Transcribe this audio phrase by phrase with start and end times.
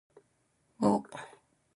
[0.79, 1.03] うおっ。